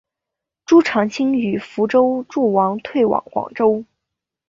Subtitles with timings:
[0.65, 3.85] 朱常清与福州诸王退往广州。